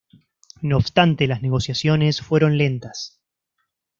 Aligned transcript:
No 0.63 0.77
obstante, 0.77 1.27
las 1.27 1.43
negociaciones 1.43 2.21
fueron 2.23 2.57
lentas. 2.57 3.21